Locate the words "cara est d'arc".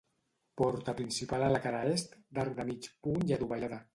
1.67-2.57